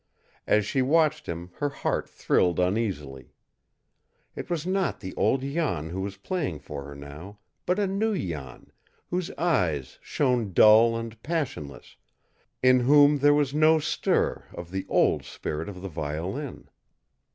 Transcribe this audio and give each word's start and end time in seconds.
As 0.47 0.65
she 0.65 0.81
watched 0.81 1.27
him, 1.27 1.51
her 1.57 1.69
heart 1.69 2.09
thrilled 2.09 2.59
uneasily. 2.59 3.35
It 4.35 4.49
was 4.49 4.65
not 4.65 4.99
the 4.99 5.13
old 5.15 5.41
Jan 5.41 5.91
who 5.91 6.01
was 6.01 6.17
playing 6.17 6.57
for 6.61 6.85
her 6.85 6.95
now, 6.95 7.37
but 7.67 7.77
a 7.77 7.85
new 7.85 8.17
Jan, 8.17 8.71
whose 9.11 9.29
eyes 9.37 9.99
shone 10.01 10.53
dull 10.53 10.97
and 10.97 11.21
passionless, 11.21 11.97
in 12.63 12.79
whom 12.79 13.19
there 13.19 13.35
was 13.35 13.53
no 13.53 13.77
stir 13.77 14.45
of 14.51 14.71
the 14.71 14.87
old 14.89 15.23
spirit 15.23 15.69
of 15.69 15.81
the 15.83 15.87
violin. 15.89 16.67